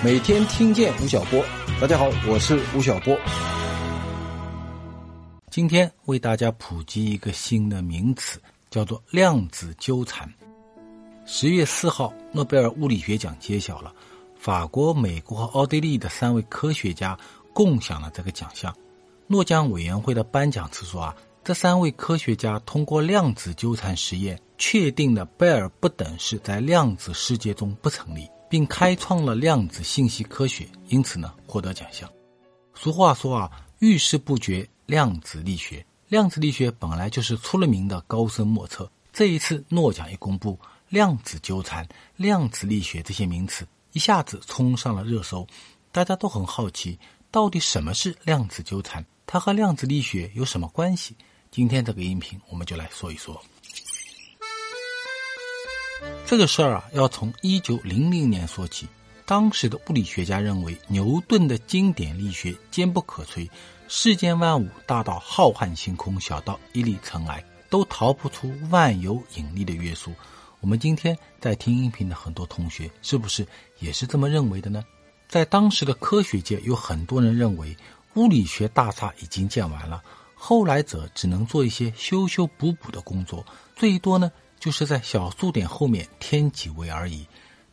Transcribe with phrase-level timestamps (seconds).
[0.00, 1.44] 每天听见吴晓波。
[1.80, 3.18] 大家好，我是吴晓波。
[5.50, 8.40] 今天为大家普及一个新的名词，
[8.70, 10.32] 叫做量子纠缠。
[11.26, 13.92] 十月四号，诺贝尔物理学奖揭晓了，
[14.38, 17.18] 法国、美国和奥地利的三位科学家
[17.52, 18.72] 共享了这个奖项。
[19.26, 28.28] 诺奖委员会的颁奖词说啊，这三位科学家通过量子纠缠实验，确定了贝尔不等式在量子世界中不成立。
[28.48, 32.10] 并开创了量子信息科学，因此呢获得奖项。
[32.74, 33.50] 俗话说啊，
[33.80, 35.84] 遇事不决，量子力学。
[36.08, 38.90] 量子力学本来就是出了名的高深莫测。
[39.12, 45.46] 这一次诺奖一公布，量子纠缠、量子力学这些名词一下子冲上了热搜，
[45.92, 46.98] 大家都很好奇，
[47.30, 49.04] 到底什么是量子纠缠？
[49.26, 51.14] 它和量子力学有什么关系？
[51.50, 53.38] 今天这个音频我们就来说一说。
[56.28, 58.86] 这个事儿啊，要从一九零零年说起。
[59.24, 63.48] 当时的物理学家认为，牛顿的经典力学坚不可摧，
[63.88, 70.12] 世间万物，大到浩瀚星空，小到一粒尘埃，都逃不出万有引力的约束。
[70.60, 73.46] 我们今天在听音频的很多同学，是不是
[73.78, 74.84] 也是这么认为的呢？
[75.28, 77.74] 在当时的科学界，有很多人认为，
[78.16, 80.02] 物理学大厦已经建完了，
[80.34, 83.42] 后来者只能做一些修修补补的工作，
[83.74, 84.30] 最多呢。
[84.58, 87.26] 就是在小数点后面添几位而已，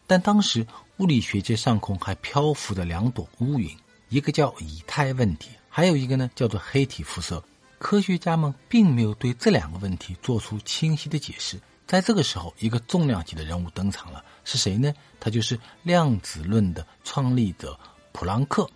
[0.08, 0.66] 但当时
[0.98, 3.70] 物理学界上空还漂浮着两朵乌云，
[4.10, 7.44] 一个叫以太问题，还有一个呢叫做黑体辐射。
[7.78, 11.60] 科学家们并没有对这两个问题做出清晰的解释。
[11.86, 14.92] 在这个时候，一个重量级的人物登场了，是谁呢？
[15.20, 17.78] 他就是量子论的创立者
[18.12, 18.68] 普朗克。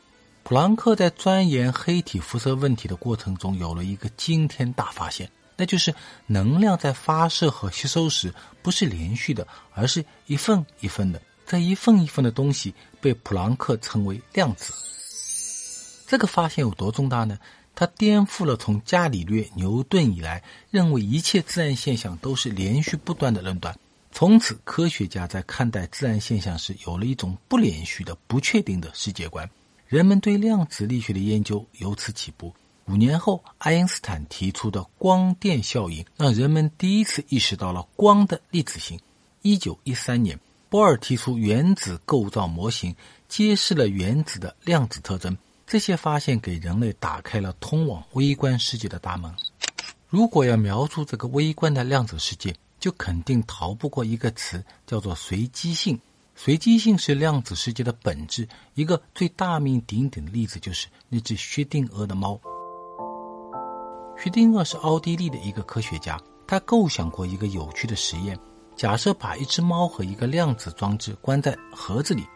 [0.44, 5.30] 普朗克在钻研黑体辐射问题的过程中，有了一个惊天大发现。
[5.60, 5.94] 那就是
[6.26, 11.22] 能量在发射和吸收时不是连续的，而是一份一份的。
[11.46, 14.72] 这一份一份的东西被普朗克称为量子。
[16.08, 17.38] 这个发现有多重大呢？
[17.76, 23.78] 它颠覆了从伽利略、牛顿以来认为一切自然现象都是连续不断的论断。
[24.12, 29.50] 从此，科学家在看待自然现象时有了一种不连续的、不确定的世界观。
[29.88, 32.54] 人们对量子力学的研究由此起步。
[32.90, 39.00] 五年后，爱因斯坦提出的光电效应让人们第一次意识到了光的粒子性。
[39.44, 40.40] 一九一三年，
[40.70, 42.96] 波尔提出原子构造模型，
[43.28, 45.38] 揭示了原子的量子特征。
[45.68, 49.32] 这些发现给人类打开了通往微观世界的大门。
[50.08, 56.00] 如果要描述这个微观的量子世界，就肯定逃不过一个词，叫做随机性。
[56.36, 58.50] 随机性是量子世界的本质。
[58.74, 62.42] 一个最大名鼎鼎的例子就是那只薛定谔的猫。
[64.22, 68.38] 薛定谔是奥地利的一个科学家，他构想过一个有趣的实验：
[68.76, 72.28] 假设把一只猫和一个量子装置关在盒子里，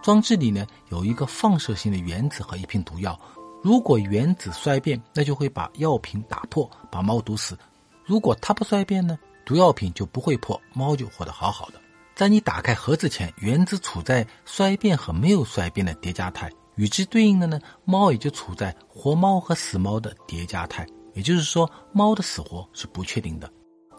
[0.00, 3.18] 装置里呢有一个放射性的原子和一瓶毒药。
[3.60, 7.56] 如果原子衰变，那就会把药瓶打破，把猫毒死；
[8.04, 11.74] 如果它不衰变呢，毒药瓶就不会破，猫就活得好好的。
[12.14, 20.86] 在你打开盒子前，原子处在衰变和没有衰变的叠加态，与之对应的呢，猫也就处在活猫和死猫的叠加态。
[21.14, 23.50] 也就是说，猫的死活是不确定的。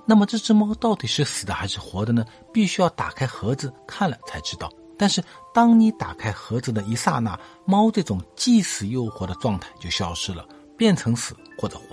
[0.05, 2.25] 那么，这只猫到底是死的还是活的呢？
[2.51, 4.69] 必须要打开盒子看了才知道。
[4.97, 5.23] 但是，
[5.53, 10.45] 当你打开盒子的一刹那，猫这种既死又活的状态就消失了，
[10.77, 11.85] 变成死或者活，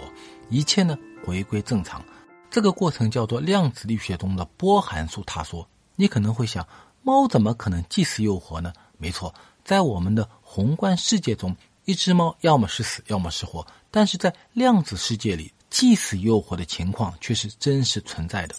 [0.48, 2.02] 一切呢回归正常。
[2.50, 5.66] 这个过程叫做量子力学中的波函数塌缩。
[5.96, 6.66] 你可能会想，
[7.02, 8.72] 猫怎么可能既死又活呢？
[8.98, 9.32] 没错，
[9.64, 11.56] 在我们的宏观世界中。
[11.86, 18.54] 一只猫要么是死，要么是活，但是在量子世界里，既死又活的情况却是真实存在的。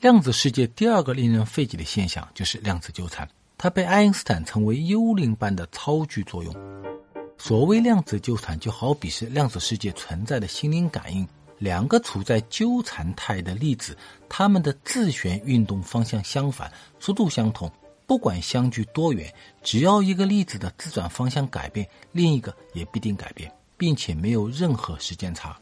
[0.00, 6.54] 量子世界第二个令人费解的现象就是量子纠缠，它被爱因斯坦称为幽灵般的超距作用。
[7.38, 11.26] 所谓量子纠缠，就好比是量子世界存在的心灵感应，
[11.58, 13.96] 两个处在纠缠态的粒子，
[14.28, 17.70] 它们的自旋运动方向相反，速度相同。
[18.06, 25.56] 不管相距多远，只要一个粒子的自转方向改变，另一个也必定改变，并且没有任何时间差。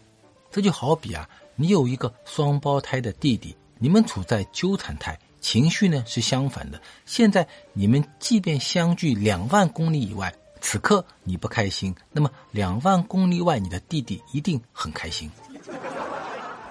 [0.51, 6.81] 这就好比啊，你有一个双胞胎的弟弟，你们处在纠缠态，情绪呢是相反的。
[7.05, 15.31] 现在你们即便相距两万公里以外，此刻你不开心，那么两万公里外你的弟弟一定很开心。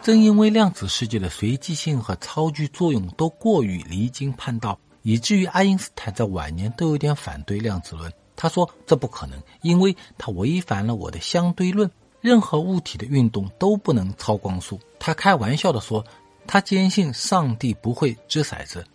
[0.01, 4.79] 正因为量子世界的随机性和超距作用都过于离经叛道。
[5.05, 8.09] 以至于爱因斯坦在晚年都有点反对量子论。
[8.35, 11.89] 他说：“这不可能，因为它违反了我的相对论。
[12.21, 16.03] 任何物体的运动都不能超光速。”他开玩笑地说
[16.47, 18.85] ：“他坚信上帝不会掷骰子。”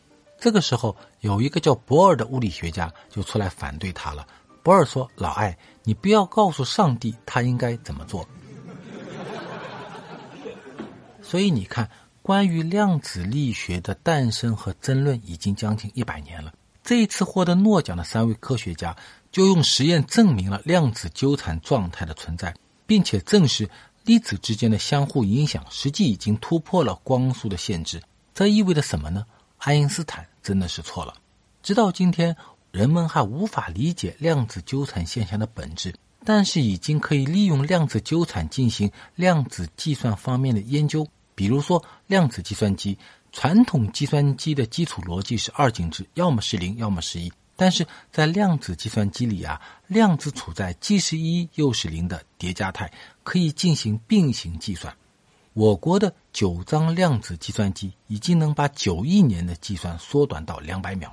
[0.41, 4.27] 这个时候，有一个叫博尔的物理学家就出来反对他了。
[4.63, 8.27] 博尔说：“老艾，你不要告诉上帝他应该怎么做。”
[11.23, 11.89] 所以你看，
[12.23, 16.53] 关于量子力学的诞生和争论已经将近一百年了。
[16.83, 18.97] 这一次获得诺奖的三位科学家
[19.31, 22.55] 就用实验证明了量子纠缠状态的存在，
[22.87, 23.69] 并且证实
[24.05, 28.03] 粒子之间的相互影响实际已经突破了光速的限制。
[28.35, 29.27] 这意味着什么呢？
[29.59, 31.15] 爱因斯坦真的是错了。
[31.63, 32.37] 直到今天，
[32.71, 41.07] 人们还无法理解量子纠缠现象的本质，但是已经可以利用量子纠缠进行量子计算方面的研究。
[41.35, 42.97] 比如说，量子计算机，
[43.33, 47.31] 传统计算机的基础逻辑是二进制，要么是零，要么是一。
[47.61, 52.89] 但是在量子计算机里啊，量子处在既是一又是零的叠加态，
[53.25, 54.97] 可以进行并行计算。
[55.55, 61.13] 我国的九张量子计算机已经能把九亿年的计算缩短到两百秒。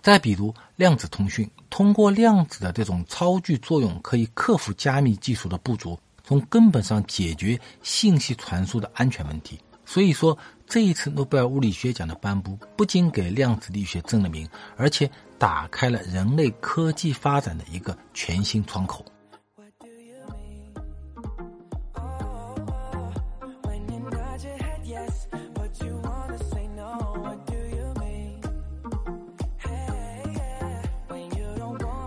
[0.00, 9.60] 再比如量子通讯，通过量子的这种超距作用，可以克服加密技术的不足，从根本上解决信息传输的安全问题。
[9.84, 10.38] 所以说，
[10.72, 19.04] 这一次诺贝尔物理学奖的颁布，不仅给量子力学正了名，而且打开了人类科技发展的一个全新窗口。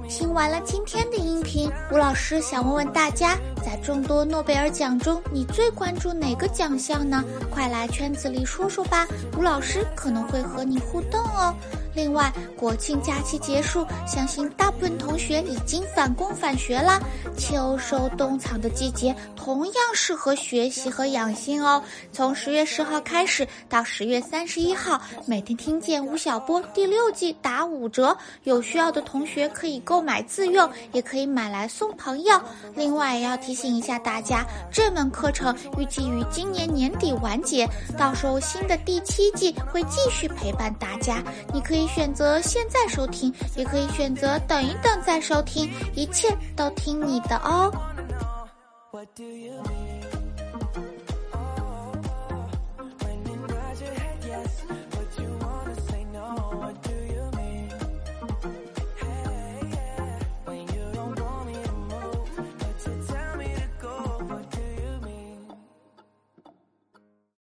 [0.10, 7.24] 听完了今天的音频，吴老师想问问大家，在众多诺贝尔奖中，你最关注哪个奖项呢？
[7.50, 11.52] 快来圈子里说说吧，吴老师可能会和你互动哦。
[11.96, 17.00] 另外，国庆假期结束，相信大部分同学已经返工返学啦。
[17.38, 21.82] 秋收冬藏的季节同样适合学习和养心哦。
[22.12, 32.40] 从十月十号开始到十月三十一号，每天听见吴晓波第六季打五折，有需要的同学可以购买自用，也可以买来送朋友。
[32.76, 37.66] 另外，也要提提醒一下大家，这门课程预计于今年年底完结，
[37.98, 41.24] 到时候新的第七季会继续陪伴大家。
[41.54, 41.86] 你可以。
[41.96, 47.72] 选择现在收听，也可以选择等一等再收听，一切都听你的哦。